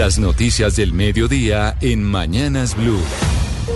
Las 0.00 0.18
noticias 0.18 0.76
del 0.76 0.94
mediodía 0.94 1.76
en 1.82 2.02
Mañanas 2.02 2.74
Blue. 2.74 3.02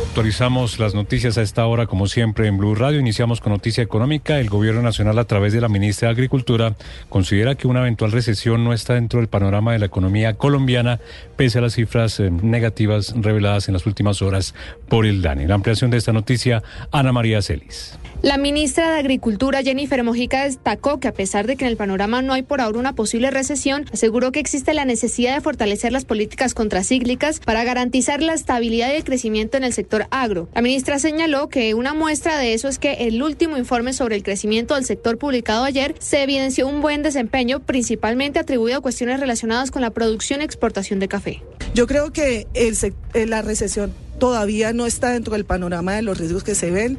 Actualizamos 0.09 0.79
las 0.79 0.95
noticias 0.95 1.37
a 1.37 1.43
esta 1.43 1.67
hora, 1.67 1.87
como 1.87 2.07
siempre, 2.07 2.49
en 2.49 2.57
Blue 2.57 2.75
Radio. 2.75 2.99
Iniciamos 2.99 3.43
con 3.43 3.53
noticia 3.53 3.85
económica. 3.85 4.41
El 4.41 4.49
gobierno 4.49 4.81
nacional, 4.81 5.19
a 5.19 5.27
través 5.27 5.53
de 5.53 5.61
la 5.61 5.69
ministra 5.69 6.09
de 6.09 6.13
Agricultura, 6.13 6.77
considera 7.11 7.57
que 7.57 7.67
una 7.67 7.81
eventual 7.81 8.11
recesión 8.11 8.65
no 8.65 8.73
está 8.73 8.95
dentro 8.95 9.21
del 9.21 9.29
panorama 9.29 9.75
de 9.75 9.81
la 9.81 9.85
economía 9.85 10.33
colombiana, 10.33 10.99
pese 11.37 11.59
a 11.59 11.61
las 11.61 11.75
cifras 11.75 12.19
eh, 12.21 12.31
negativas 12.31 13.13
reveladas 13.15 13.69
en 13.69 13.75
las 13.75 13.85
últimas 13.85 14.23
horas 14.23 14.55
por 14.89 15.05
el 15.05 15.21
DANE. 15.21 15.47
La 15.47 15.57
ampliación 15.57 15.91
de 15.91 15.99
esta 15.99 16.15
noticia, 16.15 16.63
Ana 16.91 17.13
María 17.13 17.43
Celis. 17.43 17.99
La 18.25 18.39
ministra 18.39 18.91
de 18.91 19.01
Agricultura, 19.01 19.63
Jennifer 19.63 20.03
Mojica, 20.03 20.45
destacó 20.45 20.99
que 20.99 21.09
a 21.09 21.13
pesar 21.13 21.47
de 21.47 21.57
que 21.57 21.67
en 21.67 21.71
el 21.71 21.77
panorama 21.77 22.23
no 22.23 22.33
hay 22.33 22.41
por 22.41 22.63
ahora 22.63 22.79
una 22.79 22.95
posible 22.95 23.31
recesión, 23.31 23.85
aseguró 23.93 24.33
que 24.33 24.41
existe 24.41 24.73
la 24.73 24.87
necesidad 24.87 25.35
de 25.35 25.43
fortalecer 25.43 25.93
las 25.93 26.07
políticas 26.07 26.55
contracíclicas 26.55 27.39
para 27.41 27.65
garantizar 27.65 28.23
la 28.23 28.33
estabilidad 28.33 28.91
y 28.91 28.97
el 28.97 29.05
crecimiento 29.05 29.59
en 29.59 29.65
el 29.65 29.75
sector 29.75 30.07
agro. 30.11 30.49
La 30.55 30.63
ministra 30.63 30.99
señaló 30.99 31.51
que 31.51 31.75
una 31.75 31.93
muestra 31.93 32.39
de 32.39 32.55
eso 32.55 32.69
es 32.69 32.79
que 32.79 32.95
el 33.07 33.23
último 33.23 33.59
informe 33.59 33.93
sobre 33.93 34.17
el 34.17 34.23
crecimiento 34.23 34.75
del 34.75 34.87
sector 34.87 35.19
publicado 35.19 35.65
ayer 35.65 35.95
se 35.99 36.23
evidenció 36.23 36.67
un 36.67 36.81
buen 36.81 37.03
desempeño, 37.03 37.61
principalmente 37.61 38.39
atribuido 38.39 38.79
a 38.79 38.81
cuestiones 38.81 39.21
relacionadas 39.21 39.71
con 39.71 39.83
la 39.83 39.91
producción 39.91 40.41
y 40.41 40.45
exportación 40.45 40.99
de 40.99 41.09
café. 41.09 41.43
Yo 41.75 41.87
creo 41.87 42.11
que 42.11 42.47
el, 42.55 42.75
eh, 43.13 43.27
la 43.27 43.43
recesión 43.43 43.93
todavía 44.19 44.73
no 44.73 44.87
está 44.87 45.11
dentro 45.11 45.35
del 45.35 45.45
panorama 45.45 45.95
de 45.95 46.03
los 46.03 46.19
riesgos 46.19 46.45
que 46.45 46.55
se 46.55 46.71
ven, 46.71 46.99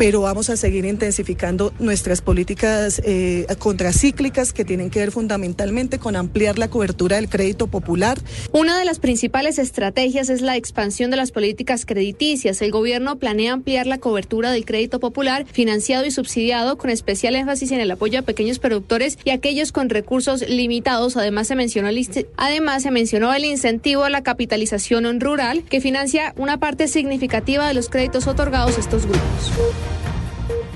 pero 0.00 0.22
vamos 0.22 0.48
a 0.48 0.56
seguir 0.56 0.86
intensificando 0.86 1.74
nuestras 1.78 2.22
políticas 2.22 3.02
eh, 3.04 3.46
contracíclicas 3.58 4.54
que 4.54 4.64
tienen 4.64 4.88
que 4.88 5.00
ver 5.00 5.12
fundamentalmente 5.12 5.98
con 5.98 6.16
ampliar 6.16 6.58
la 6.58 6.68
cobertura 6.68 7.16
del 7.16 7.28
crédito 7.28 7.66
popular. 7.66 8.18
Una 8.52 8.78
de 8.78 8.84
las 8.86 8.98
principales 8.98 9.58
estrategias 9.58 10.30
es 10.30 10.40
la 10.40 10.56
expansión 10.56 11.10
de 11.10 11.18
las 11.18 11.32
políticas 11.32 11.84
crediticias. 11.84 12.62
El 12.62 12.70
gobierno 12.70 13.18
planea 13.18 13.52
ampliar 13.52 13.86
la 13.86 13.98
cobertura 13.98 14.50
del 14.50 14.64
crédito 14.64 15.00
popular 15.00 15.44
financiado 15.52 16.06
y 16.06 16.10
subsidiado 16.10 16.78
con 16.78 16.88
especial 16.88 17.34
énfasis 17.34 17.70
en 17.72 17.80
el 17.80 17.90
apoyo 17.90 18.20
a 18.20 18.22
pequeños 18.22 18.58
productores 18.58 19.18
y 19.24 19.30
aquellos 19.30 19.70
con 19.70 19.90
recursos 19.90 20.48
limitados. 20.48 21.16
Además 21.16 21.48
se 21.48 21.56
mencionó 21.56 21.88
el, 21.88 22.26
además 22.36 22.84
se 22.84 22.90
mencionó 22.90 23.34
el 23.34 23.44
incentivo 23.44 24.04
a 24.04 24.10
la 24.10 24.22
capitalización 24.22 25.20
rural 25.20 25.62
que 25.64 25.80
financia 25.80 26.29
una 26.36 26.58
parte 26.58 26.88
significativa 26.88 27.66
de 27.66 27.74
los 27.74 27.88
créditos 27.88 28.26
otorgados 28.26 28.76
a 28.76 28.80
estos 28.80 29.06
grupos. 29.06 29.52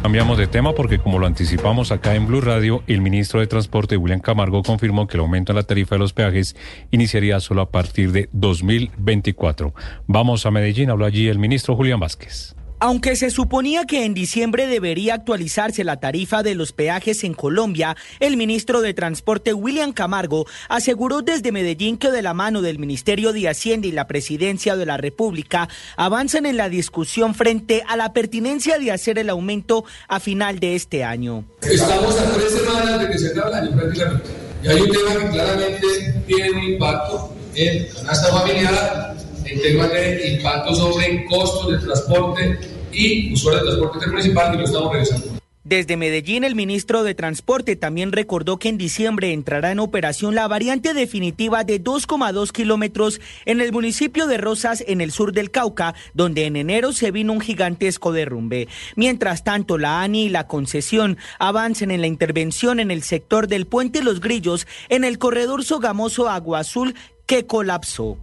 Cambiamos 0.04 0.36
de 0.36 0.46
tema 0.46 0.74
porque 0.74 0.98
como 0.98 1.18
lo 1.18 1.26
anticipamos 1.26 1.90
acá 1.90 2.14
en 2.14 2.26
Blue 2.26 2.42
Radio, 2.42 2.82
el 2.86 3.00
ministro 3.00 3.40
de 3.40 3.46
Transporte 3.46 3.96
William 3.96 4.20
Camargo 4.20 4.62
confirmó 4.62 5.06
que 5.06 5.16
el 5.16 5.22
aumento 5.22 5.52
en 5.52 5.56
la 5.56 5.62
tarifa 5.62 5.94
de 5.94 6.00
los 6.00 6.12
peajes 6.12 6.56
iniciaría 6.90 7.40
solo 7.40 7.62
a 7.62 7.70
partir 7.70 8.12
de 8.12 8.28
2024. 8.32 9.72
Vamos 10.06 10.44
a 10.44 10.50
Medellín, 10.50 10.90
habló 10.90 11.06
allí 11.06 11.28
el 11.28 11.38
ministro 11.38 11.74
Julián 11.74 12.00
Vázquez. 12.00 12.54
Aunque 12.80 13.16
se 13.16 13.30
suponía 13.30 13.84
que 13.84 14.04
en 14.04 14.14
diciembre 14.14 14.66
debería 14.66 15.14
actualizarse 15.14 15.84
la 15.84 16.00
tarifa 16.00 16.42
de 16.42 16.54
los 16.54 16.72
peajes 16.72 17.24
en 17.24 17.32
Colombia, 17.32 17.96
el 18.20 18.36
ministro 18.36 18.82
de 18.82 18.92
Transporte 18.92 19.54
William 19.54 19.92
Camargo 19.92 20.46
aseguró 20.68 21.22
desde 21.22 21.52
Medellín 21.52 21.96
que 21.96 22.10
de 22.10 22.20
la 22.20 22.34
mano 22.34 22.62
del 22.62 22.78
Ministerio 22.78 23.32
de 23.32 23.48
Hacienda 23.48 23.86
y 23.86 23.92
la 23.92 24.06
Presidencia 24.06 24.76
de 24.76 24.86
la 24.86 24.96
República 24.96 25.68
avanzan 25.96 26.46
en 26.46 26.56
la 26.56 26.68
discusión 26.68 27.34
frente 27.34 27.84
a 27.88 27.96
la 27.96 28.12
pertinencia 28.12 28.78
de 28.78 28.90
hacer 28.90 29.18
el 29.18 29.30
aumento 29.30 29.84
a 30.08 30.20
final 30.20 30.58
de 30.58 30.74
este 30.74 31.04
año. 31.04 31.44
Estamos 31.62 32.18
a 32.18 32.32
tres 32.32 32.52
semanas 32.52 33.00
de 33.00 33.08
que 33.08 33.18
se 33.18 33.32
el 33.32 33.40
año 33.40 33.70
prácticamente. 33.76 34.30
Y 34.62 34.68
hay 34.68 34.80
un 34.80 34.90
tema 34.90 35.20
que 35.20 35.28
claramente 35.30 35.86
tiene 36.26 36.50
un 36.50 36.62
impacto 36.72 37.34
en 37.54 37.86
canasta 37.94 38.28
familiar, 38.28 39.16
en 39.44 39.62
temas 39.62 39.90
de 39.92 40.36
impacto 40.36 40.74
sobre 40.74 41.24
costos 41.26 41.72
de 41.72 41.78
transporte 41.78 42.73
y 42.94 43.32
usuarios 43.32 43.62
de 43.62 43.68
transporte 43.68 43.98
intermunicipal 43.98 44.54
y 44.54 44.58
lo 44.58 44.64
estamos 44.64 44.92
revisando. 44.92 45.44
Desde 45.64 45.96
Medellín, 45.96 46.44
el 46.44 46.54
ministro 46.54 47.04
de 47.04 47.14
Transporte 47.14 47.74
también 47.74 48.12
recordó 48.12 48.58
que 48.58 48.68
en 48.68 48.76
diciembre 48.76 49.32
entrará 49.32 49.72
en 49.72 49.78
operación 49.78 50.34
la 50.34 50.46
variante 50.46 50.92
definitiva 50.92 51.64
de 51.64 51.82
2,2 51.82 52.52
kilómetros 52.52 53.18
en 53.46 53.62
el 53.62 53.72
municipio 53.72 54.26
de 54.26 54.36
Rosas, 54.36 54.84
en 54.86 55.00
el 55.00 55.10
sur 55.10 55.32
del 55.32 55.50
Cauca, 55.50 55.94
donde 56.12 56.44
en 56.44 56.56
enero 56.56 56.92
se 56.92 57.10
vino 57.10 57.32
un 57.32 57.40
gigantesco 57.40 58.12
derrumbe. 58.12 58.68
Mientras 58.94 59.42
tanto, 59.42 59.78
la 59.78 60.02
ANI 60.02 60.24
y 60.24 60.28
la 60.28 60.46
concesión 60.46 61.16
avancen 61.38 61.90
en 61.90 62.02
la 62.02 62.08
intervención 62.08 62.78
en 62.78 62.90
el 62.90 63.02
sector 63.02 63.48
del 63.48 63.66
Puente 63.66 64.02
Los 64.02 64.20
Grillos, 64.20 64.66
en 64.90 65.02
el 65.02 65.16
corredor 65.16 65.64
Sogamoso 65.64 66.28
Agua 66.28 66.58
Azul, 66.58 66.94
que 67.24 67.46
colapsó. 67.46 68.18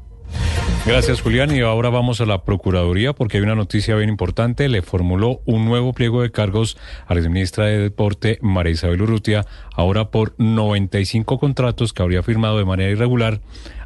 Gracias, 0.84 1.22
Julián. 1.22 1.56
Y 1.56 1.62
ahora 1.62 1.90
vamos 1.90 2.22
a 2.22 2.26
la 2.26 2.44
Procuraduría 2.44 3.14
porque 3.14 3.38
hay 3.38 3.44
una 3.44 3.54
noticia 3.54 3.96
bien 3.96 4.10
importante. 4.10 4.68
Le 4.68 4.82
formuló 4.82 5.42
un 5.46 5.64
nuevo 5.64 5.94
pliego 5.94 6.24
de 6.24 6.32
cargos 6.32 6.76
a 7.06 7.14
la 7.14 7.22
ministra 7.22 7.66
de 7.66 7.78
Deporte, 7.78 8.40
María 8.42 8.74
Isabel 8.74 9.04
Urrutia, 9.04 9.46
ahora 9.76 10.10
por 10.10 10.34
95 10.40 11.38
contratos 11.38 11.94
que 11.94 12.02
habría 12.02 12.24
firmado 12.24 12.58
de 12.58 12.66
manera 12.66 12.90
irregular 12.90 13.42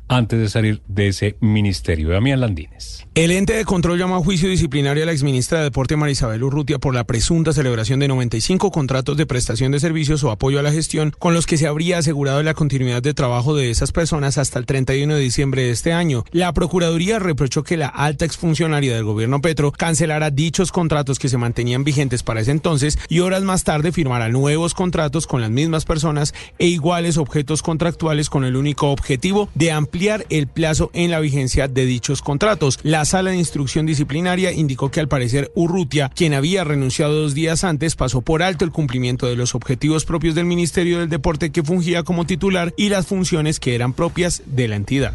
antes 0.08 0.40
de 0.40 0.50
salir 0.50 0.82
de 0.88 1.08
ese 1.08 1.36
ministerio. 1.40 2.10
Damián 2.10 2.40
Landines. 2.40 3.06
El 3.16 3.32
ente 3.32 3.54
de 3.54 3.64
control 3.64 3.98
llama 3.98 4.18
a 4.18 4.20
juicio 4.20 4.50
disciplinario 4.50 5.04
a 5.04 5.06
la 5.06 5.14
exministra 5.14 5.60
de 5.60 5.64
Deporte 5.64 5.96
Marisabel 5.96 6.44
Urrutia 6.44 6.80
por 6.80 6.94
la 6.94 7.06
presunta 7.06 7.54
celebración 7.54 8.00
de 8.02 8.10
95 8.10 8.72
contratos 8.72 9.16
de 9.16 9.26
prestación 9.26 9.72
de 9.72 9.80
servicios 9.80 10.24
o 10.24 10.32
apoyo 10.32 10.60
a 10.60 10.62
la 10.62 10.74
gestión 10.74 11.14
con 11.18 11.34
los 11.34 11.46
que 11.46 11.58
se 11.58 11.66
habría 11.66 11.98
asegurado 11.98 12.44
la 12.44 12.54
continuidad 12.54 13.02
de 13.02 13.14
trabajo 13.14 13.56
de 13.56 13.70
esas 13.70 13.94
personas 13.94 14.38
hasta 14.38 14.60
el 14.60 14.66
31 14.66 15.16
de 15.16 15.22
diciembre 15.22 15.64
de 15.64 15.72
este 15.72 15.94
año. 15.94 16.26
La 16.32 16.54
Procuraduría 16.54 17.20
reprochó 17.20 17.64
que 17.64 17.78
la 17.78 17.88
alta 17.88 18.26
exfuncionaria 18.26 18.94
del 18.94 19.06
gobierno 19.06 19.40
Petro 19.40 19.72
cancelara 19.72 20.30
dichos 20.30 20.74
contratos 20.74 21.18
que 21.18 21.30
se 21.30 21.38
mantenían 21.38 21.86
vigentes 21.86 22.22
para 22.22 22.42
ese 22.42 22.52
entonces 22.52 23.00
y 23.08 23.22
horas 23.22 23.44
más 23.44 23.64
tarde 23.64 23.94
firmara 23.94 24.28
nuevos 24.28 24.74
contratos 24.74 25.26
con 25.26 25.40
las 25.40 25.52
mismas 25.52 25.86
personas 25.86 26.34
e 26.60 26.68
iguales 26.68 27.18
objetos 27.18 27.62
contractuales 27.62 28.30
con 28.30 28.44
el 28.44 28.58
único 28.58 28.92
objetivo 28.92 29.48
de 29.56 29.72
ampliar 29.72 29.95
el 30.30 30.48
plazo 30.48 30.92
en 30.94 31.10
la 31.10 31.20
vigencia 31.22 31.68
de 31.68 31.86
dichos 31.86 32.22
contratos. 32.22 32.80
La 32.84 33.06
sala 33.06 33.32
de 33.32 33.38
instrucción 33.38 33.86
disciplinaria 33.86 34.52
indicó 34.52 34.92
que 34.92 35.00
al 35.00 35.08
parecer 35.08 35.52
Urrutia, 35.56 36.12
quien 36.14 36.34
había 36.34 36.64
renunciado 36.66 37.22
dos 37.22 37.34
días 37.34 37.64
antes, 37.64 37.96
pasó 37.96 38.22
por 38.22 38.44
alto 38.44 38.66
el 38.66 38.72
cumplimiento 38.72 39.26
de 39.28 39.38
los 39.38 39.56
objetivos 39.56 40.04
propios 40.04 40.36
del 40.36 40.46
Ministerio 40.46 41.00
del 41.00 41.10
Deporte 41.10 41.52
que 41.52 41.64
fungía 41.64 42.04
como 42.04 42.26
titular 42.26 42.74
y 42.76 42.90
las 42.90 43.08
funciones 43.08 43.60
que 43.60 43.74
eran 43.74 43.94
propias 43.94 44.44
de 44.46 44.68
la 44.68 44.76
entidad. 44.76 45.14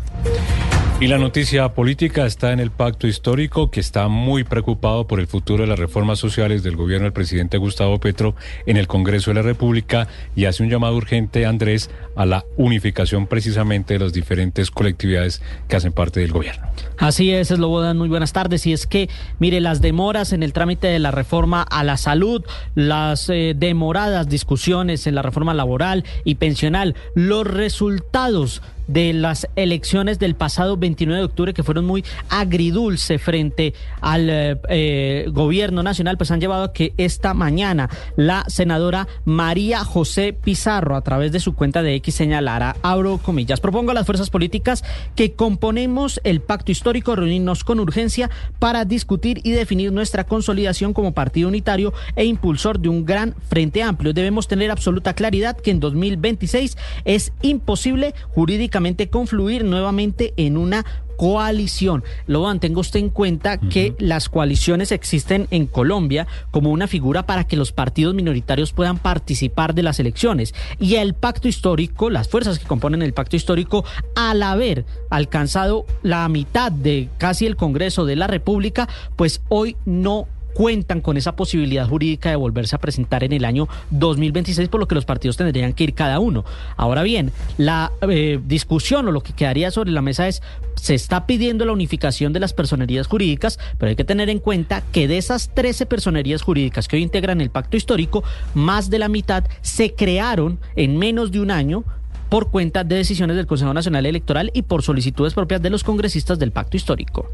Y 1.01 1.07
la 1.07 1.17
noticia 1.17 1.73
política 1.73 2.27
está 2.27 2.53
en 2.53 2.61
el 2.61 2.71
pacto 2.71 3.07
histórico 3.07 3.71
que 3.71 3.81
está 3.81 4.09
muy 4.09 4.45
preocupado 4.45 5.07
por 5.07 5.19
el 5.19 5.27
futuro 5.27 5.63
de 5.63 5.67
las 5.67 5.79
reformas 5.79 6.19
sociales 6.19 6.63
del 6.63 6.77
gobierno 6.77 7.05
del 7.05 7.15
presidente 7.15 7.57
Gustavo 7.57 7.99
Petro 7.99 8.35
en 8.67 8.77
el 8.77 8.87
Congreso 8.87 9.31
de 9.31 9.37
la 9.37 9.43
República 9.43 10.09
y 10.37 10.45
hace 10.45 10.63
un 10.63 10.69
llamado 10.69 10.95
urgente, 10.95 11.47
Andrés, 11.47 11.89
a 12.17 12.27
la 12.27 12.45
unificación 12.59 13.27
precisamente 13.27 13.95
de 13.95 14.01
las 14.01 14.13
diferentes 14.13 14.71
colectividades 14.71 15.41
que 15.69 15.77
hacen 15.77 15.93
parte 15.93 16.21
del 16.21 16.33
gobierno. 16.33 16.67
Así 16.99 17.33
es, 17.33 17.51
Eslobodan, 17.51 17.97
muy 17.97 18.11
buenas 18.11 18.35
tardes. 18.35 18.67
Y 18.67 18.75
es 18.75 18.87
que, 18.87 19.09
mire, 19.39 19.61
las 19.61 19.81
demoras 19.81 20.35
en 20.35 20.43
el 20.43 20.53
trámite 20.53 20.89
de 20.89 20.99
la 20.99 21.13
reforma 21.13 21.63
a 21.63 21.83
la 21.83 21.97
salud, 21.97 22.45
las 22.75 23.31
eh, 23.31 23.55
demoradas 23.57 24.29
discusiones 24.29 25.07
en 25.07 25.15
la 25.15 25.23
reforma 25.23 25.55
laboral 25.55 26.05
y 26.25 26.35
pensional, 26.35 26.95
los 27.15 27.47
resultados 27.47 28.61
de 28.93 29.13
las 29.13 29.47
elecciones 29.55 30.19
del 30.19 30.35
pasado 30.35 30.77
29 30.77 31.19
de 31.19 31.25
octubre 31.25 31.55
que 31.55 31.63
fueron 31.63 31.85
muy 31.85 32.05
agridulce 32.29 33.19
frente 33.19 33.73
al 34.01 34.29
eh, 34.29 34.61
eh, 34.69 35.27
gobierno 35.31 35.83
nacional, 35.83 36.17
pues 36.17 36.31
han 36.31 36.41
llevado 36.41 36.65
a 36.65 36.73
que 36.73 36.93
esta 36.97 37.33
mañana 37.35 37.89
la 38.17 38.45
senadora 38.49 39.07
María 39.25 39.85
José 39.85 40.33
Pizarro 40.33 40.97
a 40.97 41.03
través 41.03 41.31
de 41.31 41.41
su 41.41 41.55
cuenta 41.55 41.83
de 41.83 41.95
X 41.97 42.17
señalara, 42.17 42.77
abro 42.83 43.19
comillas, 43.19 43.61
propongo 43.61 43.93
a 43.93 43.95
las 43.95 44.07
fuerzas 44.07 44.31
políticas 44.31 44.83
que 45.15 45.35
componemos 45.35 46.21
el 46.25 46.41
pacto 46.41 46.73
histórico 46.73 47.15
reunirnos 47.15 47.63
con 47.63 47.79
urgencia 47.79 48.29
para 48.59 48.85
discutir 48.85 49.41
y 49.45 49.53
definir 49.53 49.93
nuestra 49.93 50.25
consolidación 50.25 50.93
como 50.93 51.13
partido 51.13 51.49
unitario 51.49 51.93
e 52.17 52.25
impulsor 52.25 52.81
de 52.81 52.89
un 52.89 53.05
gran 53.05 53.35
frente 53.49 53.83
amplio. 53.83 54.13
Debemos 54.13 54.49
tener 54.49 54.71
absoluta 54.71 55.15
claridad 55.15 55.57
que 55.57 55.71
en 55.71 55.79
2026 55.79 56.77
es 57.05 57.33
imposible 57.43 58.15
jurídicamente 58.31 58.80
confluir 59.11 59.65
nuevamente 59.65 60.35
en 60.37 60.57
una 60.57 60.85
coalición. 61.21 62.03
Luego 62.27 62.55
tenga 62.59 62.81
usted 62.81 62.99
en 62.99 63.11
cuenta 63.11 63.59
que 63.59 63.95
las 63.99 64.31
coaliciones 64.31 64.91
existen 64.91 65.49
en 65.51 65.67
Colombia 65.67 66.27
como 66.51 66.71
una 66.71 66.87
figura 66.87 67.27
para 67.27 67.45
que 67.45 67.59
los 67.59 67.73
partidos 67.73 68.15
minoritarios 68.15 68.73
puedan 68.73 68.97
participar 68.97 69.75
de 69.75 69.83
las 69.83 70.01
elecciones. 70.01 70.55
Y 70.79 70.95
el 70.95 71.13
pacto 71.13 71.47
histórico, 71.47 72.09
las 72.09 72.29
fuerzas 72.29 72.59
que 72.59 72.67
componen 72.67 73.03
el 73.03 73.13
pacto 73.13 73.37
histórico, 73.37 73.85
al 74.17 74.43
haber 74.43 74.87
alcanzado 75.11 75.85
la 76.03 76.27
mitad 76.31 76.73
de 76.73 77.11
casi 77.19 77.45
el 77.45 77.57
Congreso 77.57 78.07
de 78.07 78.17
la 78.17 78.27
República, 78.27 78.89
pues 79.17 79.43
hoy 79.51 79.77
no 79.85 80.27
cuentan 80.55 81.01
con 81.01 81.17
esa 81.17 81.37
posibilidad 81.37 81.89
jurídica 81.89 82.31
de 82.31 82.37
volverse 82.37 82.77
a 82.77 82.79
presentar 82.79 83.25
en 83.25 83.33
el 83.33 83.45
año 83.45 83.69
2026, 83.91 84.69
por 84.69 84.81
lo 84.81 84.89
que 84.89 84.95
los 84.95 85.05
partidos 85.05 85.37
tendrían 85.37 85.73
que 85.73 85.85
ir 85.85 85.95
cada 85.95 86.21
uno. 86.21 86.45
Ahora 86.77 87.03
bien, 87.03 87.33
la 87.59 87.93
eh, 88.09 88.41
discusión 88.45 89.09
o 89.09 89.13
lo 89.13 89.23
que 89.23 89.33
quedaría 89.33 89.71
sobre 89.71 89.91
la 89.91 90.03
mesa 90.03 90.29
es, 90.29 90.43
se 90.77 90.95
está 90.95 91.27
pidiendo 91.27 91.65
la 91.65 91.73
unificación 91.73 92.33
de 92.33 92.41
las 92.41 92.53
personerías 92.53 93.07
jurídicas, 93.07 93.59
pero 93.79 93.91
hay 93.91 93.97
que 93.97 94.05
tener 94.05 94.31
en 94.31 94.39
cuenta 94.39 94.83
que 94.93 95.09
de 95.09 95.19
esas 95.19 95.55
13 95.55 95.87
personerías 95.87 96.43
jurídicas 96.43 96.89
que 96.89 96.97
hoy 96.97 97.03
integran 97.03 97.41
el 97.41 97.51
pacto 97.51 97.77
histórico, 97.77 98.25
más 98.55 98.91
de 98.91 98.99
la 98.99 99.09
mitad 99.09 99.45
se 99.61 99.95
crearon 99.95 100.59
en 100.77 100.97
menos 100.97 101.33
de 101.33 101.41
un 101.41 101.51
año 101.51 101.85
por 102.31 102.51
cuenta 102.51 102.85
de 102.85 102.97
decisiones 102.97 103.37
del 103.37 103.47
Consejo 103.47 103.75
Nacional 103.75 104.07
Electoral 104.07 104.51
y 104.55 104.63
por 104.63 104.83
solicitudes 104.83 105.35
propias 105.35 105.61
de 105.61 105.69
los 105.69 105.85
congresistas 105.85 106.39
del 106.39 106.53
pacto 106.53 106.77
histórico. 106.77 107.29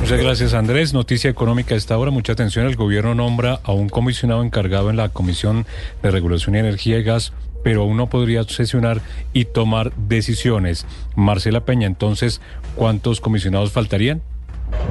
Muchas 0.00 0.20
gracias 0.20 0.54
Andrés. 0.54 0.94
Noticia 0.94 1.28
económica 1.28 1.74
a 1.74 1.78
esta 1.78 1.98
hora. 1.98 2.10
Mucha 2.10 2.32
atención. 2.32 2.66
El 2.66 2.76
gobierno 2.76 3.14
nombra 3.14 3.60
a 3.64 3.72
un 3.72 3.88
comisionado 3.88 4.42
encargado 4.42 4.88
en 4.88 4.96
la 4.96 5.10
Comisión 5.10 5.66
de 6.02 6.10
Regulación 6.10 6.54
de 6.54 6.60
Energía 6.60 6.98
y 6.98 7.02
Gas 7.02 7.32
pero 7.64 7.82
aún 7.82 7.96
no 7.96 8.08
podría 8.08 8.44
sesionar 8.44 9.00
y 9.32 9.44
tomar 9.44 9.92
decisiones. 9.96 10.86
Marcela 11.16 11.64
Peña, 11.64 11.88
entonces, 11.88 12.40
¿cuántos 12.76 13.20
comisionados 13.20 13.72
faltarían? 13.72 14.22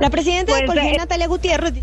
La 0.02 0.10
presidenta 0.10 0.56
de 0.56 0.66
pues, 0.66 0.78
eh, 0.78 0.96
Natalia 0.98 1.28
Gutiérrez. 1.28 1.76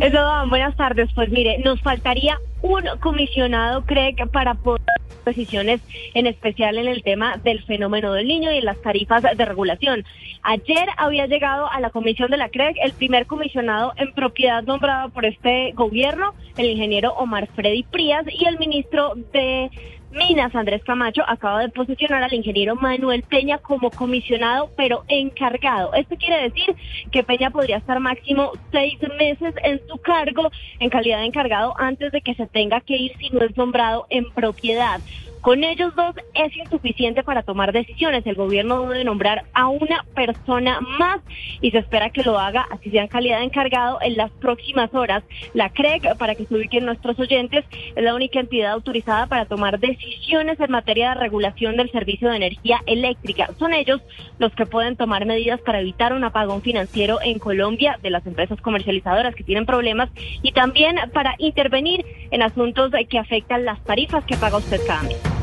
Eso, 0.00 0.48
buenas 0.48 0.76
tardes. 0.76 1.08
Pues 1.14 1.30
mire, 1.30 1.58
nos 1.58 1.80
faltaría 1.80 2.38
un 2.62 2.82
comisionado, 3.00 3.84
cree 3.84 4.14
para 4.32 4.54
poder 4.54 4.82
decisiones, 5.28 5.80
en 6.14 6.26
especial 6.26 6.78
en 6.78 6.88
el 6.88 7.02
tema 7.02 7.36
del 7.38 7.62
fenómeno 7.64 8.12
del 8.12 8.26
niño 8.26 8.52
y 8.52 8.58
en 8.58 8.64
las 8.64 8.80
tarifas 8.80 9.22
de 9.22 9.44
regulación. 9.44 10.04
Ayer 10.42 10.88
había 10.96 11.26
llegado 11.26 11.70
a 11.70 11.80
la 11.80 11.90
comisión 11.90 12.30
de 12.30 12.36
la 12.36 12.48
CREG 12.48 12.76
el 12.82 12.92
primer 12.92 13.26
comisionado 13.26 13.92
en 13.96 14.12
propiedad 14.12 14.62
nombrado 14.62 15.10
por 15.10 15.24
este 15.24 15.72
gobierno, 15.72 16.34
el 16.56 16.66
ingeniero 16.66 17.12
Omar 17.12 17.48
Freddy 17.54 17.82
Prías, 17.82 18.24
y 18.28 18.46
el 18.46 18.58
ministro 18.58 19.14
de 19.32 19.70
Minas 20.10 20.54
Andrés 20.54 20.82
Camacho 20.84 21.22
acaba 21.26 21.60
de 21.60 21.68
posicionar 21.68 22.22
al 22.22 22.32
ingeniero 22.32 22.74
Manuel 22.76 23.22
Peña 23.24 23.58
como 23.58 23.90
comisionado, 23.90 24.70
pero 24.76 25.04
encargado. 25.08 25.92
Esto 25.92 26.16
quiere 26.16 26.44
decir 26.44 26.74
que 27.12 27.22
Peña 27.22 27.50
podría 27.50 27.76
estar 27.76 28.00
máximo 28.00 28.52
seis 28.72 28.98
meses 29.18 29.54
en 29.62 29.80
su 29.86 29.98
cargo 29.98 30.50
en 30.80 30.88
calidad 30.88 31.18
de 31.18 31.26
encargado 31.26 31.74
antes 31.78 32.10
de 32.12 32.22
que 32.22 32.34
se 32.34 32.46
tenga 32.46 32.80
que 32.80 32.96
ir 32.96 33.12
si 33.18 33.28
no 33.30 33.42
es 33.42 33.54
nombrado 33.56 34.06
en 34.08 34.24
propiedad. 34.32 35.00
Con 35.40 35.64
ellos 35.64 35.94
dos 35.94 36.14
es 36.34 36.56
insuficiente 36.56 37.22
para 37.22 37.42
tomar 37.42 37.72
decisiones. 37.72 38.26
El 38.26 38.34
gobierno 38.34 38.82
debe 38.82 39.04
nombrar 39.04 39.44
a 39.54 39.68
una 39.68 40.04
persona 40.14 40.80
más 40.80 41.20
y 41.60 41.70
se 41.70 41.78
espera 41.78 42.10
que 42.10 42.22
lo 42.22 42.38
haga, 42.38 42.66
así 42.70 42.90
sea 42.90 43.02
en 43.02 43.08
calidad 43.08 43.38
de 43.38 43.44
encargado, 43.44 43.98
en 44.02 44.16
las 44.16 44.30
próximas 44.32 44.92
horas. 44.94 45.22
La 45.54 45.70
CREG, 45.70 46.16
para 46.18 46.34
que 46.34 46.44
se 46.44 46.54
ubiquen 46.54 46.84
nuestros 46.84 47.18
oyentes, 47.18 47.64
es 47.94 48.02
la 48.02 48.14
única 48.14 48.40
entidad 48.40 48.72
autorizada 48.72 49.26
para 49.26 49.46
tomar 49.46 49.78
decisiones 49.78 50.58
en 50.60 50.70
materia 50.70 51.10
de 51.10 51.20
regulación 51.20 51.76
del 51.76 51.90
servicio 51.90 52.28
de 52.28 52.36
energía 52.36 52.80
eléctrica. 52.86 53.50
Son 53.58 53.72
ellos 53.74 54.00
los 54.38 54.52
que 54.54 54.66
pueden 54.66 54.96
tomar 54.96 55.24
medidas 55.24 55.60
para 55.60 55.80
evitar 55.80 56.12
un 56.12 56.24
apagón 56.24 56.62
financiero 56.62 57.20
en 57.22 57.38
Colombia 57.38 57.98
de 58.02 58.10
las 58.10 58.26
empresas 58.26 58.60
comercializadoras 58.60 59.34
que 59.34 59.44
tienen 59.44 59.66
problemas 59.66 60.10
y 60.42 60.52
también 60.52 60.96
para 61.12 61.34
intervenir 61.38 62.04
en 62.30 62.42
asuntos 62.42 62.90
que 63.08 63.18
afectan 63.18 63.64
las 63.64 63.82
tarifas 63.84 64.24
que 64.24 64.36
paga 64.36 64.58
usted 64.58 64.80
cada 64.86 65.02
mes. 65.02 65.37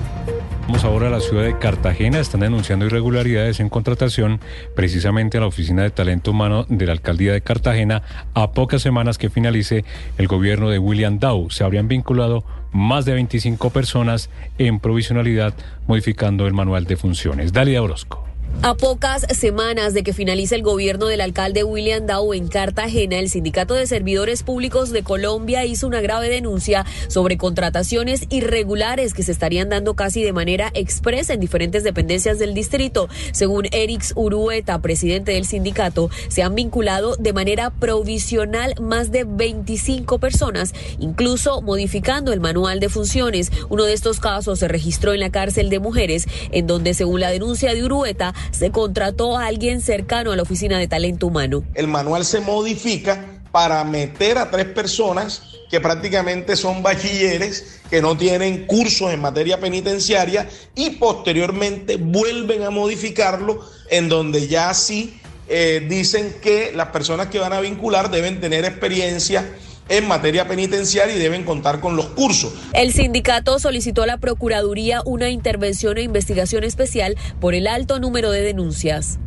Vamos 0.67 0.83
ahora 0.83 1.09
a 1.09 1.11
la 1.11 1.19
ciudad 1.19 1.43
de 1.43 1.59
Cartagena. 1.59 2.19
Están 2.19 2.41
denunciando 2.41 2.87
irregularidades 2.87 3.59
en 3.59 3.69
contratación 3.69 4.39
precisamente 4.75 5.37
a 5.37 5.41
la 5.41 5.45
Oficina 5.45 5.83
de 5.83 5.91
Talento 5.91 6.31
Humano 6.31 6.65
de 6.67 6.87
la 6.87 6.93
Alcaldía 6.93 7.33
de 7.33 7.41
Cartagena 7.41 8.01
a 8.33 8.51
pocas 8.51 8.81
semanas 8.81 9.19
que 9.19 9.29
finalice 9.29 9.85
el 10.17 10.27
gobierno 10.27 10.71
de 10.71 10.79
William 10.79 11.19
Dow. 11.19 11.51
Se 11.51 11.63
habrían 11.63 11.87
vinculado 11.87 12.43
más 12.71 13.05
de 13.05 13.13
25 13.13 13.69
personas 13.69 14.31
en 14.57 14.79
provisionalidad 14.79 15.53
modificando 15.85 16.47
el 16.47 16.53
manual 16.53 16.85
de 16.85 16.97
funciones. 16.97 17.53
Dalia 17.53 17.83
Orozco. 17.83 18.25
A 18.65 18.73
pocas 18.73 19.27
semanas 19.29 19.93
de 19.93 20.01
que 20.01 20.11
finalice 20.11 20.55
el 20.55 20.63
gobierno 20.63 21.05
del 21.05 21.21
alcalde 21.21 21.63
William 21.63 22.07
Dow 22.07 22.33
en 22.33 22.47
Cartagena, 22.47 23.19
el 23.19 23.29
Sindicato 23.29 23.75
de 23.75 23.85
Servidores 23.85 24.41
Públicos 24.41 24.89
de 24.89 25.03
Colombia 25.03 25.65
hizo 25.65 25.85
una 25.85 26.01
grave 26.01 26.29
denuncia 26.29 26.83
sobre 27.07 27.37
contrataciones 27.37 28.25
irregulares 28.31 29.13
que 29.13 29.21
se 29.21 29.33
estarían 29.33 29.69
dando 29.69 29.93
casi 29.93 30.23
de 30.23 30.33
manera 30.33 30.71
expresa 30.73 31.35
en 31.35 31.41
diferentes 31.41 31.83
dependencias 31.83 32.39
del 32.39 32.55
distrito. 32.55 33.07
Según 33.33 33.67
Erix 33.71 34.13
Urueta, 34.15 34.81
presidente 34.81 35.33
del 35.33 35.45
sindicato, 35.45 36.09
se 36.29 36.41
han 36.41 36.55
vinculado 36.55 37.17
de 37.17 37.33
manera 37.33 37.69
provisional 37.69 38.73
más 38.81 39.11
de 39.11 39.25
25 39.25 40.17
personas, 40.17 40.73
incluso 40.97 41.61
modificando 41.61 42.33
el 42.33 42.39
manual 42.39 42.79
de 42.79 42.89
funciones. 42.89 43.51
Uno 43.69 43.83
de 43.83 43.93
estos 43.93 44.19
casos 44.19 44.57
se 44.57 44.67
registró 44.67 45.13
en 45.13 45.19
la 45.19 45.29
cárcel 45.29 45.69
de 45.69 45.77
mujeres, 45.77 46.25
en 46.51 46.65
donde, 46.65 46.95
según 46.95 47.19
la 47.19 47.29
denuncia 47.29 47.75
de 47.75 47.83
Urueta, 47.83 48.33
se 48.51 48.71
contrató 48.71 49.37
a 49.37 49.47
alguien 49.47 49.81
cercano 49.81 50.31
a 50.31 50.35
la 50.35 50.43
oficina 50.43 50.77
de 50.77 50.87
talento 50.87 51.27
humano. 51.27 51.63
El 51.73 51.87
manual 51.87 52.25
se 52.25 52.41
modifica 52.41 53.25
para 53.51 53.83
meter 53.83 54.37
a 54.37 54.51
tres 54.51 54.65
personas 54.65 55.43
que 55.69 55.79
prácticamente 55.79 56.55
son 56.55 56.83
bachilleres, 56.83 57.81
que 57.89 58.01
no 58.01 58.17
tienen 58.17 58.65
cursos 58.65 59.13
en 59.13 59.21
materia 59.21 59.59
penitenciaria 59.59 60.47
y 60.75 60.91
posteriormente 60.91 61.97
vuelven 61.97 62.63
a 62.63 62.69
modificarlo 62.69 63.61
en 63.89 64.09
donde 64.09 64.47
ya 64.47 64.73
sí 64.73 65.19
eh, 65.47 65.85
dicen 65.87 66.35
que 66.41 66.71
las 66.75 66.87
personas 66.89 67.27
que 67.27 67.39
van 67.39 67.53
a 67.53 67.59
vincular 67.59 68.09
deben 68.09 68.41
tener 68.41 68.65
experiencia 68.65 69.45
en 69.89 70.07
materia 70.07 70.47
penitenciaria 70.47 71.15
y 71.15 71.19
deben 71.19 71.43
contar 71.43 71.79
con 71.79 71.95
los 71.95 72.07
cursos. 72.07 72.53
El 72.73 72.93
sindicato 72.93 73.59
solicitó 73.59 74.03
a 74.03 74.07
la 74.07 74.17
Procuraduría 74.17 75.01
una 75.05 75.29
intervención 75.29 75.97
e 75.97 76.01
investigación 76.01 76.63
especial 76.63 77.15
por 77.39 77.53
el 77.53 77.67
alto 77.67 77.99
número 77.99 78.31
de 78.31 78.41
denuncias. 78.41 79.19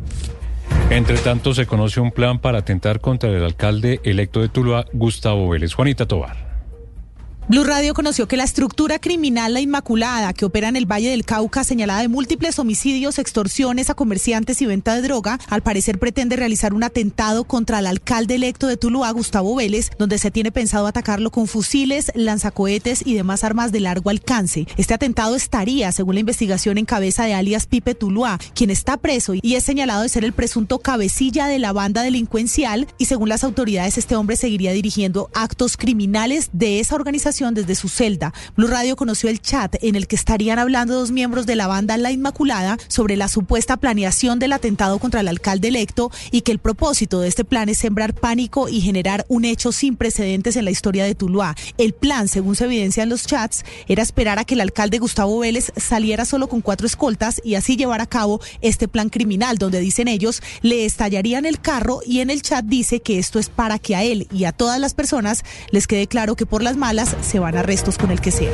Entre 0.89 1.17
tanto, 1.17 1.53
se 1.53 1.67
conoce 1.67 1.99
un 1.99 2.11
plan 2.11 2.39
para 2.39 2.59
atentar 2.59 2.99
contra 2.99 3.29
el 3.29 3.43
alcalde 3.43 3.99
electo 4.03 4.41
de 4.41 4.49
Tuluá, 4.49 4.85
Gustavo 4.91 5.47
Vélez. 5.49 5.73
Juanita 5.73 6.07
Tobar. 6.07 6.48
Blue 7.49 7.63
Radio 7.63 7.95
conoció 7.95 8.27
que 8.27 8.37
la 8.37 8.43
estructura 8.43 8.99
criminal 8.99 9.55
La 9.55 9.59
Inmaculada, 9.59 10.33
que 10.33 10.45
opera 10.45 10.67
en 10.67 10.75
el 10.75 10.85
Valle 10.85 11.09
del 11.09 11.25
Cauca, 11.25 11.63
señalada 11.63 12.01
de 12.01 12.07
múltiples 12.07 12.59
homicidios, 12.59 13.17
extorsiones 13.17 13.89
a 13.89 13.95
comerciantes 13.95 14.61
y 14.61 14.67
venta 14.67 14.93
de 14.93 15.01
droga, 15.01 15.39
al 15.49 15.63
parecer 15.63 15.97
pretende 15.97 16.35
realizar 16.35 16.75
un 16.75 16.83
atentado 16.83 17.45
contra 17.45 17.79
el 17.79 17.87
alcalde 17.87 18.35
electo 18.35 18.67
de 18.67 18.77
Tuluá, 18.77 19.09
Gustavo 19.09 19.55
Vélez, 19.55 19.89
donde 19.97 20.19
se 20.19 20.29
tiene 20.29 20.51
pensado 20.51 20.85
atacarlo 20.85 21.31
con 21.31 21.47
fusiles, 21.47 22.11
lanzacohetes 22.13 23.01
y 23.03 23.15
demás 23.15 23.43
armas 23.43 23.71
de 23.71 23.79
largo 23.79 24.11
alcance. 24.11 24.67
Este 24.77 24.93
atentado 24.93 25.35
estaría, 25.35 25.91
según 25.91 26.13
la 26.13 26.19
investigación, 26.19 26.77
en 26.77 26.85
cabeza 26.85 27.25
de 27.25 27.33
alias 27.33 27.65
Pipe 27.65 27.95
Tuluá, 27.95 28.37
quien 28.53 28.69
está 28.69 28.97
preso 28.97 29.33
y 29.33 29.55
es 29.55 29.63
señalado 29.63 30.03
de 30.03 30.09
ser 30.09 30.23
el 30.23 30.33
presunto 30.33 30.77
cabecilla 30.77 31.47
de 31.47 31.57
la 31.57 31.73
banda 31.73 32.03
delincuencial 32.03 32.85
y 32.99 33.05
según 33.05 33.27
las 33.27 33.43
autoridades 33.43 33.97
este 33.97 34.15
hombre 34.15 34.35
seguiría 34.35 34.71
dirigiendo 34.71 35.31
actos 35.33 35.77
criminales 35.77 36.51
de 36.53 36.79
esa 36.79 36.93
organización 36.93 37.38
desde 37.39 37.75
su 37.75 37.87
celda. 37.87 38.33
Blue 38.57 38.67
Radio 38.67 38.97
conoció 38.97 39.29
el 39.29 39.41
chat 39.41 39.75
en 39.81 39.95
el 39.95 40.07
que 40.07 40.17
estarían 40.17 40.59
hablando 40.59 40.93
dos 40.93 41.11
miembros 41.11 41.45
de 41.45 41.55
la 41.55 41.67
banda 41.67 41.97
La 41.97 42.11
Inmaculada 42.11 42.77
sobre 42.89 43.15
la 43.15 43.29
supuesta 43.29 43.77
planeación 43.77 44.39
del 44.39 44.51
atentado 44.51 44.99
contra 44.99 45.21
el 45.21 45.29
alcalde 45.29 45.69
electo 45.69 46.11
y 46.31 46.41
que 46.41 46.51
el 46.51 46.59
propósito 46.59 47.21
de 47.21 47.29
este 47.29 47.45
plan 47.45 47.69
es 47.69 47.77
sembrar 47.77 48.13
pánico 48.13 48.67
y 48.67 48.81
generar 48.81 49.25
un 49.29 49.45
hecho 49.45 49.71
sin 49.71 49.95
precedentes 49.95 50.57
en 50.57 50.65
la 50.65 50.71
historia 50.71 51.05
de 51.05 51.15
Tuluá. 51.15 51.55
El 51.77 51.93
plan, 51.93 52.27
según 52.27 52.57
se 52.57 52.65
evidencia 52.65 53.03
en 53.03 53.09
los 53.09 53.25
chats, 53.25 53.63
era 53.87 54.03
esperar 54.03 54.37
a 54.37 54.43
que 54.43 54.55
el 54.55 54.61
alcalde 54.61 54.99
Gustavo 54.99 55.39
Vélez 55.39 55.71
saliera 55.77 56.25
solo 56.25 56.49
con 56.49 56.59
cuatro 56.59 56.87
escoltas 56.87 57.39
y 57.43 57.55
así 57.55 57.77
llevar 57.77 58.01
a 58.01 58.05
cabo 58.05 58.41
este 58.59 58.89
plan 58.89 59.07
criminal, 59.07 59.57
donde 59.57 59.79
dicen 59.79 60.09
ellos 60.09 60.41
le 60.61 60.85
estallarían 60.85 61.45
el 61.45 61.61
carro 61.61 62.01
y 62.05 62.19
en 62.19 62.29
el 62.29 62.41
chat 62.41 62.65
dice 62.65 62.99
que 62.99 63.17
esto 63.17 63.39
es 63.39 63.49
para 63.49 63.79
que 63.79 63.95
a 63.95 64.03
él 64.03 64.27
y 64.31 64.43
a 64.43 64.51
todas 64.51 64.79
las 64.79 64.93
personas 64.93 65.43
les 65.71 65.87
quede 65.87 66.07
claro 66.07 66.35
que 66.35 66.45
por 66.45 66.63
las 66.63 66.75
malas 66.75 67.15
se 67.29 67.39
van 67.39 67.55
a 67.55 67.59
arrestos 67.59 67.97
con 67.97 68.11
el 68.11 68.19
que 68.21 68.31
sea. 68.31 68.51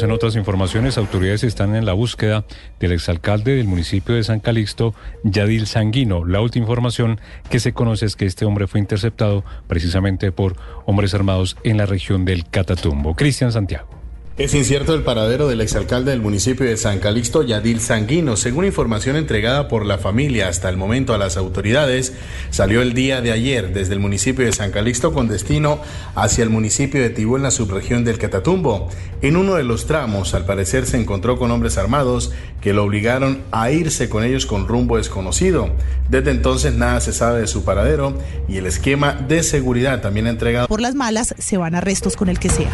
En 0.00 0.10
otras 0.10 0.36
informaciones, 0.36 0.98
autoridades 0.98 1.44
están 1.44 1.76
en 1.76 1.86
la 1.86 1.92
búsqueda 1.92 2.44
del 2.80 2.92
exalcalde 2.92 3.54
del 3.54 3.66
municipio 3.66 4.14
de 4.14 4.24
San 4.24 4.40
Calixto, 4.40 4.94
Yadil 5.22 5.66
Sanguino. 5.66 6.24
La 6.24 6.40
última 6.40 6.64
información 6.64 7.20
que 7.50 7.60
se 7.60 7.72
conoce 7.72 8.06
es 8.06 8.16
que 8.16 8.26
este 8.26 8.44
hombre 8.44 8.66
fue 8.66 8.80
interceptado 8.80 9.44
precisamente 9.68 10.32
por 10.32 10.56
hombres 10.86 11.14
armados 11.14 11.56
en 11.62 11.76
la 11.76 11.86
región 11.86 12.24
del 12.24 12.44
Catatumbo. 12.48 13.14
Cristian 13.14 13.52
Santiago. 13.52 14.01
Es 14.38 14.54
incierto 14.54 14.94
el 14.94 15.02
paradero 15.02 15.46
del 15.46 15.60
exalcalde 15.60 16.10
del 16.10 16.22
municipio 16.22 16.64
de 16.64 16.78
San 16.78 17.00
Calixto, 17.00 17.42
Yadil 17.42 17.80
Sanguino. 17.80 18.38
Según 18.38 18.64
información 18.64 19.16
entregada 19.16 19.68
por 19.68 19.84
la 19.84 19.98
familia 19.98 20.48
hasta 20.48 20.70
el 20.70 20.78
momento 20.78 21.12
a 21.12 21.18
las 21.18 21.36
autoridades, 21.36 22.14
salió 22.48 22.80
el 22.80 22.94
día 22.94 23.20
de 23.20 23.30
ayer 23.30 23.74
desde 23.74 23.92
el 23.92 24.00
municipio 24.00 24.46
de 24.46 24.52
San 24.52 24.70
Calixto 24.70 25.12
con 25.12 25.28
destino 25.28 25.82
hacia 26.14 26.44
el 26.44 26.48
municipio 26.48 27.02
de 27.02 27.10
Tibú 27.10 27.36
en 27.36 27.42
la 27.42 27.50
subregión 27.50 28.04
del 28.04 28.16
Catatumbo. 28.16 28.88
En 29.20 29.36
uno 29.36 29.54
de 29.56 29.64
los 29.64 29.86
tramos, 29.86 30.32
al 30.32 30.46
parecer, 30.46 30.86
se 30.86 30.96
encontró 30.96 31.38
con 31.38 31.50
hombres 31.50 31.76
armados 31.76 32.32
que 32.62 32.72
lo 32.72 32.84
obligaron 32.84 33.42
a 33.50 33.70
irse 33.70 34.08
con 34.08 34.24
ellos 34.24 34.46
con 34.46 34.66
rumbo 34.66 34.96
desconocido. 34.96 35.68
Desde 36.08 36.30
entonces 36.30 36.74
nada 36.74 37.02
se 37.02 37.12
sabe 37.12 37.40
de 37.40 37.46
su 37.46 37.66
paradero 37.66 38.18
y 38.48 38.56
el 38.56 38.64
esquema 38.64 39.12
de 39.12 39.42
seguridad 39.42 40.00
también 40.00 40.26
entregado. 40.26 40.68
Por 40.68 40.80
las 40.80 40.94
malas 40.94 41.34
se 41.36 41.58
van 41.58 41.74
arrestos 41.74 42.16
con 42.16 42.30
el 42.30 42.38
que 42.38 42.48
sea. 42.48 42.70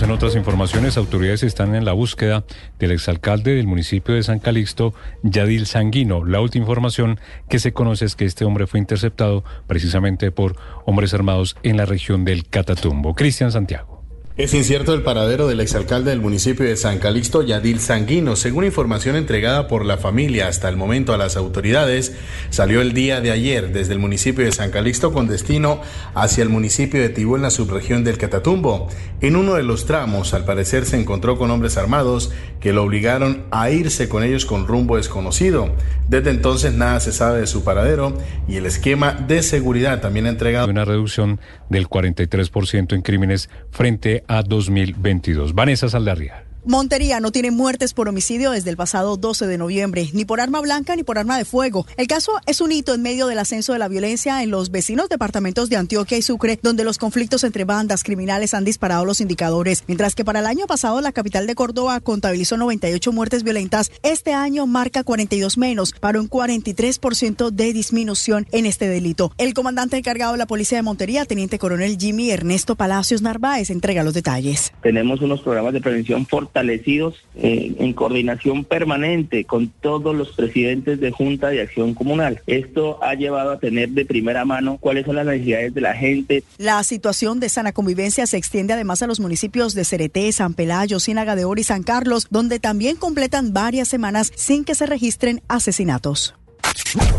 En 0.00 0.10
otras 0.10 0.36
informaciones, 0.36 0.96
autoridades 0.96 1.42
están 1.42 1.74
en 1.74 1.84
la 1.84 1.92
búsqueda 1.92 2.44
del 2.78 2.92
exalcalde 2.92 3.54
del 3.54 3.66
municipio 3.66 4.14
de 4.14 4.22
San 4.22 4.38
Calixto, 4.38 4.94
Yadil 5.22 5.66
Sanguino. 5.66 6.24
La 6.24 6.40
última 6.40 6.62
información 6.62 7.20
que 7.50 7.58
se 7.58 7.74
conoce 7.74 8.06
es 8.06 8.16
que 8.16 8.24
este 8.24 8.46
hombre 8.46 8.66
fue 8.66 8.80
interceptado 8.80 9.44
precisamente 9.66 10.30
por 10.30 10.56
hombres 10.86 11.12
armados 11.12 11.56
en 11.62 11.76
la 11.76 11.84
región 11.84 12.24
del 12.24 12.48
Catatumbo. 12.48 13.14
Cristian 13.14 13.52
Santiago. 13.52 14.01
Es 14.34 14.54
incierto 14.54 14.94
el 14.94 15.02
paradero 15.02 15.46
del 15.46 15.60
exalcalde 15.60 16.08
del 16.08 16.22
municipio 16.22 16.64
de 16.64 16.78
San 16.78 16.98
Calixto, 16.98 17.42
Yadil 17.42 17.80
Sanguino. 17.80 18.34
Según 18.34 18.64
información 18.64 19.14
entregada 19.14 19.68
por 19.68 19.84
la 19.84 19.98
familia 19.98 20.48
hasta 20.48 20.70
el 20.70 20.76
momento 20.78 21.12
a 21.12 21.18
las 21.18 21.36
autoridades, 21.36 22.16
salió 22.48 22.80
el 22.80 22.94
día 22.94 23.20
de 23.20 23.30
ayer 23.30 23.74
desde 23.74 23.92
el 23.92 23.98
municipio 23.98 24.42
de 24.42 24.52
San 24.52 24.70
Calixto 24.70 25.12
con 25.12 25.28
destino 25.28 25.82
hacia 26.14 26.42
el 26.42 26.48
municipio 26.48 26.98
de 26.98 27.10
Tibú 27.10 27.36
en 27.36 27.42
la 27.42 27.50
subregión 27.50 28.04
del 28.04 28.16
Catatumbo. 28.16 28.88
En 29.20 29.36
uno 29.36 29.52
de 29.52 29.64
los 29.64 29.84
tramos, 29.84 30.32
al 30.32 30.46
parecer, 30.46 30.86
se 30.86 30.98
encontró 30.98 31.36
con 31.36 31.50
hombres 31.50 31.76
armados 31.76 32.32
que 32.58 32.72
lo 32.72 32.84
obligaron 32.84 33.44
a 33.50 33.68
irse 33.68 34.08
con 34.08 34.24
ellos 34.24 34.46
con 34.46 34.66
rumbo 34.66 34.96
desconocido. 34.96 35.74
Desde 36.08 36.30
entonces 36.30 36.72
nada 36.72 37.00
se 37.00 37.12
sabe 37.12 37.40
de 37.40 37.46
su 37.46 37.64
paradero 37.64 38.16
y 38.48 38.56
el 38.56 38.64
esquema 38.64 39.12
de 39.12 39.42
seguridad 39.42 40.00
también 40.00 40.24
ha 40.24 40.30
entregado 40.30 40.70
una 40.70 40.86
reducción 40.86 41.38
del 41.68 41.86
43% 41.86 42.94
en 42.94 43.02
crímenes 43.02 43.50
frente 43.70 44.21
a 44.28 44.42
2022. 44.42 45.52
Vanessa 45.52 45.88
Saldarrial. 45.88 46.51
Montería 46.64 47.18
no 47.18 47.32
tiene 47.32 47.50
muertes 47.50 47.92
por 47.92 48.08
homicidio 48.08 48.52
desde 48.52 48.70
el 48.70 48.76
pasado 48.76 49.16
12 49.16 49.48
de 49.48 49.58
noviembre, 49.58 50.08
ni 50.12 50.24
por 50.24 50.40
arma 50.40 50.60
blanca 50.60 50.94
ni 50.94 51.02
por 51.02 51.18
arma 51.18 51.36
de 51.36 51.44
fuego. 51.44 51.88
El 51.96 52.06
caso 52.06 52.34
es 52.46 52.60
un 52.60 52.70
hito 52.70 52.94
en 52.94 53.02
medio 53.02 53.26
del 53.26 53.40
ascenso 53.40 53.72
de 53.72 53.80
la 53.80 53.88
violencia 53.88 54.44
en 54.44 54.52
los 54.52 54.70
vecinos 54.70 55.08
departamentos 55.08 55.68
de 55.68 55.76
Antioquia 55.76 56.18
y 56.18 56.22
Sucre, 56.22 56.60
donde 56.62 56.84
los 56.84 56.98
conflictos 56.98 57.42
entre 57.42 57.64
bandas 57.64 58.04
criminales 58.04 58.54
han 58.54 58.64
disparado 58.64 59.04
los 59.04 59.20
indicadores. 59.20 59.82
Mientras 59.88 60.14
que 60.14 60.24
para 60.24 60.38
el 60.38 60.46
año 60.46 60.68
pasado 60.68 61.00
la 61.00 61.10
capital 61.10 61.48
de 61.48 61.56
Córdoba 61.56 61.98
contabilizó 61.98 62.56
98 62.56 63.10
muertes 63.10 63.42
violentas, 63.42 63.90
este 64.04 64.32
año 64.32 64.68
marca 64.68 65.02
42 65.02 65.58
menos, 65.58 65.92
para 65.98 66.20
un 66.20 66.30
43% 66.30 67.50
de 67.50 67.72
disminución 67.72 68.46
en 68.52 68.66
este 68.66 68.86
delito. 68.86 69.32
El 69.36 69.52
comandante 69.52 69.96
encargado 69.96 70.32
de 70.32 70.38
la 70.38 70.46
Policía 70.46 70.78
de 70.78 70.82
Montería, 70.82 71.24
teniente 71.24 71.58
coronel 71.58 71.98
Jimmy 71.98 72.30
Ernesto 72.30 72.76
Palacios 72.76 73.20
Narváez, 73.20 73.70
entrega 73.70 74.04
los 74.04 74.14
detalles. 74.14 74.72
Tenemos 74.80 75.20
unos 75.22 75.40
programas 75.40 75.72
de 75.72 75.80
prevención 75.80 76.24
fortalecidos 76.52 77.14
eh, 77.34 77.74
en 77.78 77.92
coordinación 77.94 78.64
permanente 78.64 79.44
con 79.44 79.68
todos 79.68 80.14
los 80.14 80.32
presidentes 80.32 81.00
de 81.00 81.10
Junta 81.10 81.48
de 81.48 81.62
Acción 81.62 81.94
Comunal. 81.94 82.42
Esto 82.46 83.02
ha 83.02 83.14
llevado 83.14 83.52
a 83.52 83.58
tener 83.58 83.88
de 83.90 84.04
primera 84.04 84.44
mano 84.44 84.76
cuáles 84.78 85.06
son 85.06 85.16
las 85.16 85.26
necesidades 85.26 85.72
de 85.72 85.80
la 85.80 85.94
gente. 85.94 86.44
La 86.58 86.82
situación 86.84 87.40
de 87.40 87.48
sana 87.48 87.72
convivencia 87.72 88.26
se 88.26 88.36
extiende 88.36 88.74
además 88.74 89.02
a 89.02 89.06
los 89.06 89.18
municipios 89.18 89.74
de 89.74 89.84
Cereté, 89.84 90.30
San 90.32 90.52
Pelayo, 90.52 91.00
Ciénaga 91.00 91.36
de 91.36 91.46
Oro 91.46 91.60
y 91.60 91.64
San 91.64 91.82
Carlos, 91.82 92.26
donde 92.30 92.60
también 92.60 92.96
completan 92.96 93.54
varias 93.54 93.88
semanas 93.88 94.30
sin 94.36 94.64
que 94.64 94.74
se 94.74 94.84
registren 94.84 95.40
asesinatos. 95.48 96.34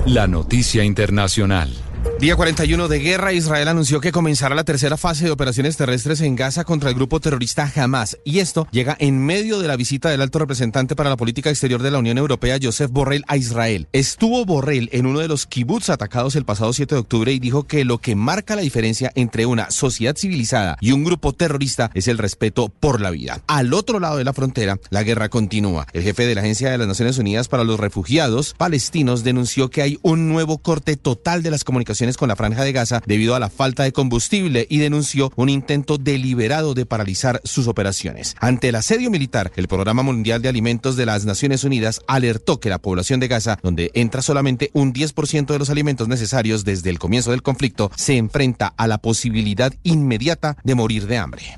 La 0.06 0.28
noticia 0.28 0.84
internacional. 0.84 1.72
Día 2.20 2.38
41 2.38 2.88
de 2.88 3.00
guerra, 3.00 3.34
Israel 3.34 3.68
anunció 3.68 4.00
que 4.00 4.14
comenzará 4.14 4.56
la 4.56 4.64
tercera 4.64 4.96
fase 4.96 5.26
de 5.26 5.32
operaciones 5.32 5.76
terrestres 5.76 6.22
en 6.22 6.36
Gaza 6.36 6.64
contra 6.64 6.90
el 6.90 6.96
grupo 6.96 7.20
terrorista 7.20 7.70
Hamas. 7.76 8.18
Y 8.24 8.40
esto 8.40 8.66
llega 8.72 8.96
en 9.00 9.20
medio 9.20 9.60
de 9.60 9.68
la 9.68 9.76
visita 9.76 10.10
del 10.10 10.22
alto 10.22 10.40
representante 10.40 10.96
para 10.96 11.10
la 11.10 11.18
política 11.18 11.50
exterior 11.50 11.82
de 11.82 11.92
la 11.92 11.98
Unión 11.98 12.18
Europea, 12.18 12.60
Joseph 12.62 12.92
Borrell, 12.92 13.26
a 13.28 13.36
Israel. 13.36 13.88
Estuvo 13.92 14.46
Borrell 14.46 14.90
en 14.94 15.06
uno 15.06 15.20
de 15.20 15.28
los 15.28 15.48
kibbutz 15.48 15.90
atacados 15.90 16.36
el 16.36 16.46
pasado 16.46 16.72
7 16.72 16.96
de 16.96 17.02
octubre 17.02 17.34
y 17.34 17.40
dijo 17.40 17.64
que 17.64 17.84
lo 17.84 17.98
que 17.98 18.16
marca 18.16 18.56
la 18.56 18.62
diferencia 18.62 19.12
entre 19.16 19.46
una 19.46 19.70
sociedad 19.72 20.16
civilizada 20.16 20.78
y 20.80 20.94
un 20.94 21.04
grupo 21.04 21.34
terrorista 21.34 21.92
es 21.94 22.08
el 22.08 22.20
respeto 22.20 22.70
por 22.70 23.02
la 23.02 23.10
vida. 23.10 23.42
Al 23.48 23.74
otro 23.74 24.00
lado 24.00 24.18
de 24.18 24.24
la 24.24 24.34
frontera, 24.34 24.80
la 24.92 25.04
guerra 25.04 25.28
continúa. 25.28 25.88
El 25.92 26.04
jefe 26.04 26.26
de 26.26 26.36
la 26.36 26.42
Agencia 26.42 26.72
de 26.72 26.78
las 26.78 26.88
Naciones 26.88 27.18
Unidas 27.18 27.50
para 27.50 27.66
los 27.66 27.80
Refugiados 27.80 28.54
palestinos 28.58 29.24
denunció 29.26 29.70
que 29.70 29.82
hay 29.82 30.00
un 30.04 30.30
nuevo 30.30 30.60
corte 30.60 30.96
total 30.96 31.44
de 31.44 31.52
las 31.52 31.64
comunicaciones 31.64 32.03
con 32.12 32.28
la 32.28 32.36
franja 32.36 32.64
de 32.64 32.74
Gaza 32.74 33.02
debido 33.06 33.34
a 33.34 33.40
la 33.40 33.50
falta 33.50 33.84
de 33.84 33.94
combustible 33.94 34.68
y 34.70 34.80
denunció 34.80 35.32
un 35.36 35.48
intento 35.48 35.98
deliberado 35.98 36.74
de 36.74 36.86
paralizar 36.86 37.40
sus 37.46 37.68
operaciones. 37.68 38.36
Ante 38.40 38.70
el 38.70 38.76
asedio 38.76 39.10
militar, 39.10 39.52
el 39.56 39.70
Programa 39.70 40.04
Mundial 40.04 40.42
de 40.42 40.50
Alimentos 40.50 40.98
de 40.98 41.06
las 41.06 41.24
Naciones 41.26 41.64
Unidas 41.64 42.02
alertó 42.08 42.60
que 42.60 42.70
la 42.70 42.80
población 42.80 43.22
de 43.22 43.30
Gaza, 43.30 43.58
donde 43.64 43.92
entra 43.94 44.22
solamente 44.22 44.70
un 44.74 44.94
10% 44.94 45.46
de 45.46 45.60
los 45.60 45.70
alimentos 45.70 46.10
necesarios 46.10 46.66
desde 46.66 46.90
el 46.90 47.00
comienzo 47.00 47.32
del 47.32 47.42
conflicto, 47.42 47.90
se 47.96 48.18
enfrenta 48.18 48.74
a 48.76 48.88
la 48.88 48.98
posibilidad 48.98 49.74
inmediata 49.84 50.58
de 50.64 50.76
morir 50.76 51.08
de 51.08 51.18
hambre. 51.18 51.58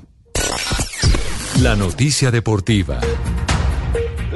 La 1.60 1.74
noticia 1.74 2.30
deportiva. 2.30 3.00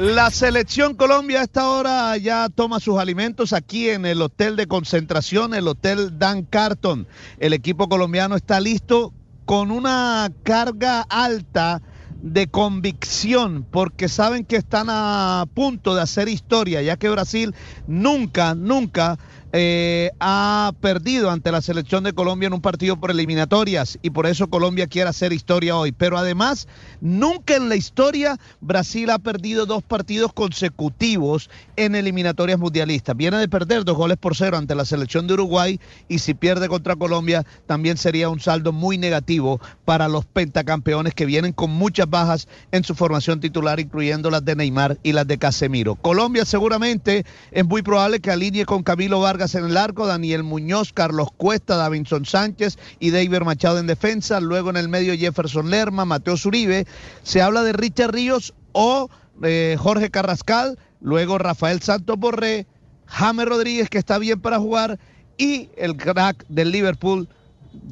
La 0.01 0.31
selección 0.31 0.95
Colombia 0.95 1.41
a 1.41 1.43
esta 1.43 1.69
hora 1.69 2.17
ya 2.17 2.49
toma 2.49 2.79
sus 2.79 2.97
alimentos 2.97 3.53
aquí 3.53 3.87
en 3.87 4.07
el 4.07 4.23
hotel 4.23 4.55
de 4.55 4.65
concentración, 4.65 5.53
el 5.53 5.67
hotel 5.67 6.17
Dan 6.17 6.41
Carton. 6.41 7.07
El 7.37 7.53
equipo 7.53 7.87
colombiano 7.87 8.35
está 8.35 8.59
listo 8.59 9.13
con 9.45 9.69
una 9.69 10.31
carga 10.41 11.01
alta 11.01 11.83
de 12.19 12.47
convicción 12.47 13.63
porque 13.69 14.09
saben 14.09 14.43
que 14.43 14.55
están 14.55 14.87
a 14.89 15.45
punto 15.53 15.93
de 15.93 16.01
hacer 16.01 16.29
historia, 16.29 16.81
ya 16.81 16.97
que 16.97 17.07
Brasil 17.07 17.53
nunca, 17.85 18.55
nunca 18.55 19.19
eh, 19.53 20.11
ha 20.19 20.71
perdido 20.79 21.29
ante 21.29 21.51
la 21.51 21.61
selección 21.61 22.03
de 22.03 22.13
Colombia 22.13 22.47
en 22.47 22.53
un 22.53 22.61
partido 22.61 22.97
por 22.97 23.11
eliminatorias 23.11 23.99
y 24.01 24.11
por 24.11 24.25
eso 24.25 24.49
Colombia 24.49 24.87
quiere 24.87 25.09
hacer 25.09 25.33
historia 25.33 25.75
hoy. 25.75 25.91
Pero 25.91 26.17
además, 26.17 26.67
nunca 27.01 27.55
en 27.55 27.69
la 27.69 27.75
historia 27.75 28.39
Brasil 28.61 29.09
ha 29.09 29.19
perdido 29.19 29.65
dos 29.65 29.83
partidos 29.83 30.33
consecutivos 30.33 31.49
en 31.75 31.95
eliminatorias 31.95 32.59
mundialistas. 32.59 33.15
Viene 33.17 33.37
de 33.37 33.49
perder 33.49 33.83
dos 33.83 33.97
goles 33.97 34.17
por 34.17 34.35
cero 34.35 34.57
ante 34.57 34.75
la 34.75 34.85
selección 34.85 35.27
de 35.27 35.33
Uruguay 35.33 35.79
y 36.07 36.19
si 36.19 36.33
pierde 36.33 36.69
contra 36.69 36.95
Colombia 36.95 37.45
también 37.65 37.97
sería 37.97 38.29
un 38.29 38.39
saldo 38.39 38.71
muy 38.71 38.97
negativo 38.97 39.59
para 39.85 40.07
los 40.07 40.25
pentacampeones 40.25 41.13
que 41.13 41.25
vienen 41.25 41.53
con 41.53 41.71
muchas 41.71 42.09
bajas 42.09 42.47
en 42.71 42.83
su 42.83 42.95
formación 42.95 43.39
titular, 43.39 43.79
incluyendo 43.79 44.29
las 44.29 44.45
de 44.45 44.55
Neymar 44.55 44.97
y 45.03 45.11
las 45.13 45.27
de 45.27 45.37
Casemiro. 45.37 45.95
Colombia 45.95 46.45
seguramente 46.45 47.25
es 47.51 47.65
muy 47.65 47.81
probable 47.81 48.19
que 48.19 48.31
alinee 48.31 48.65
con 48.65 48.83
Camilo 48.83 49.19
En 49.41 49.65
el 49.65 49.75
arco, 49.75 50.05
Daniel 50.05 50.43
Muñoz, 50.43 50.93
Carlos 50.93 51.29
Cuesta, 51.35 51.75
Davinson 51.75 52.25
Sánchez 52.25 52.77
y 52.99 53.09
David 53.09 53.41
Machado 53.41 53.79
en 53.79 53.87
defensa. 53.87 54.39
Luego 54.39 54.69
en 54.69 54.77
el 54.77 54.87
medio 54.87 55.17
Jefferson 55.17 55.71
Lerma, 55.71 56.05
Mateo 56.05 56.37
Zuribe. 56.37 56.85
Se 57.23 57.41
habla 57.41 57.63
de 57.63 57.73
Richard 57.73 58.11
Ríos 58.11 58.53
o 58.71 59.09
eh, 59.41 59.77
Jorge 59.79 60.11
Carrascal. 60.11 60.77
Luego 61.01 61.39
Rafael 61.39 61.81
Santos 61.81 62.19
Borré, 62.19 62.67
James 63.07 63.47
Rodríguez, 63.47 63.89
que 63.89 63.97
está 63.97 64.19
bien 64.19 64.39
para 64.39 64.59
jugar. 64.59 64.99
Y 65.39 65.69
el 65.75 65.97
crack 65.97 66.45
del 66.47 66.71
Liverpool, 66.71 67.27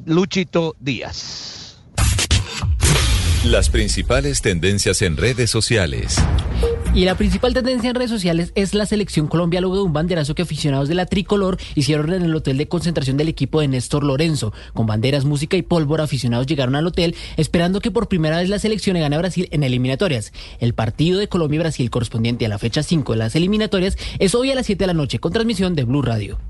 Luchito 0.06 0.76
Díaz. 0.78 1.78
Las 3.44 3.70
principales 3.70 4.40
tendencias 4.40 5.02
en 5.02 5.16
redes 5.16 5.50
sociales. 5.50 6.16
Y 6.92 7.04
la 7.04 7.14
principal 7.14 7.54
tendencia 7.54 7.88
en 7.88 7.94
redes 7.94 8.10
sociales 8.10 8.50
es 8.56 8.74
la 8.74 8.84
selección 8.84 9.28
Colombia 9.28 9.60
luego 9.60 9.76
de 9.76 9.82
un 9.82 9.92
banderazo 9.92 10.34
que 10.34 10.42
aficionados 10.42 10.88
de 10.88 10.96
la 10.96 11.06
tricolor 11.06 11.56
hicieron 11.76 12.12
en 12.12 12.22
el 12.22 12.34
hotel 12.34 12.58
de 12.58 12.66
concentración 12.66 13.16
del 13.16 13.28
equipo 13.28 13.60
de 13.60 13.68
Néstor 13.68 14.02
Lorenzo. 14.02 14.52
Con 14.74 14.86
banderas, 14.86 15.24
música 15.24 15.56
y 15.56 15.62
pólvora, 15.62 16.02
aficionados 16.04 16.48
llegaron 16.48 16.74
al 16.74 16.88
hotel 16.88 17.14
esperando 17.36 17.80
que 17.80 17.92
por 17.92 18.08
primera 18.08 18.38
vez 18.38 18.48
la 18.48 18.58
selección 18.58 18.94
le 18.94 19.00
gane 19.00 19.14
a 19.14 19.20
Brasil 19.20 19.48
en 19.52 19.62
eliminatorias. 19.62 20.32
El 20.58 20.74
partido 20.74 21.20
de 21.20 21.28
Colombia 21.28 21.56
y 21.56 21.60
Brasil 21.60 21.90
correspondiente 21.90 22.44
a 22.44 22.48
la 22.48 22.58
fecha 22.58 22.82
5 22.82 23.12
de 23.12 23.18
las 23.18 23.36
eliminatorias 23.36 23.96
es 24.18 24.34
hoy 24.34 24.50
a 24.50 24.56
las 24.56 24.66
7 24.66 24.82
de 24.82 24.86
la 24.88 24.94
noche 24.94 25.20
con 25.20 25.32
transmisión 25.32 25.76
de 25.76 25.84
Blue 25.84 26.02
Radio. 26.02 26.40